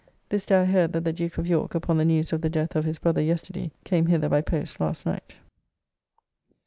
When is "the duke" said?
1.03-1.37